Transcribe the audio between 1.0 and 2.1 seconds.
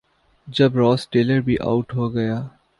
tailor بھی out